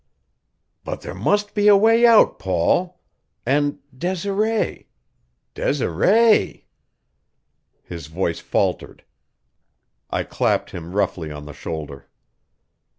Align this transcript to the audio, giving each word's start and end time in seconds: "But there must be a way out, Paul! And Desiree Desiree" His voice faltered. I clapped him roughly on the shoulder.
"But 0.83 1.01
there 1.01 1.13
must 1.13 1.53
be 1.53 1.67
a 1.67 1.77
way 1.77 2.07
out, 2.07 2.39
Paul! 2.39 2.99
And 3.45 3.77
Desiree 3.95 4.87
Desiree" 5.53 6.65
His 7.91 8.07
voice 8.07 8.39
faltered. 8.39 9.03
I 10.09 10.23
clapped 10.23 10.71
him 10.71 10.93
roughly 10.93 11.29
on 11.31 11.45
the 11.45 11.53
shoulder. 11.53 12.09